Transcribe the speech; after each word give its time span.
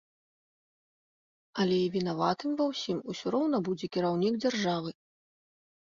Але 1.65 1.77
і 1.83 1.91
вінаватым 1.97 2.51
ва 2.63 2.69
ўсім 2.73 2.99
усё 3.17 3.25
роўна 3.39 3.57
будзе 3.71 3.85
кіраўнік 3.95 4.33
дзяржавы. 4.45 4.91